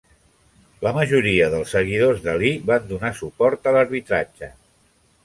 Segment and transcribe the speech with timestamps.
[0.85, 4.51] La majoria dels seguidors d'Ali van donar suport a l'arbitratge.